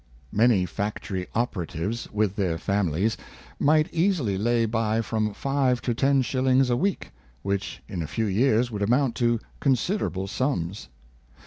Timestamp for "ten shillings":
5.93-6.71